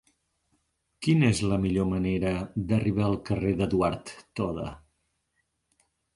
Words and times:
Quina 1.07 1.29
és 1.33 1.41
la 1.51 1.59
millor 1.65 1.87
manera 1.91 2.31
d'arribar 2.73 3.05
al 3.09 3.19
carrer 3.29 3.53
d'Eduard 3.61 4.17
Toda? 4.43 4.69